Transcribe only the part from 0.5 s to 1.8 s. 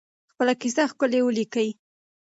کیسه ښکلې ولیکئ.